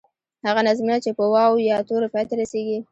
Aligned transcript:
هغه 0.47 0.61
نظمونه 0.67 0.97
چې 1.03 1.09
په 1.17 1.23
واو، 1.33 1.63
یا 1.69 1.77
تورو 1.87 2.11
پای 2.13 2.25
ته 2.29 2.33
رسیږي. 2.41 2.77